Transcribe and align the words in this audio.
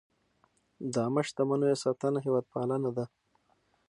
د 0.91 0.93
عامه 1.03 1.21
شتمنیو 1.27 1.81
ساتنه 1.83 2.19
هېوادپالنه 2.25 2.89
ده. 2.97 3.05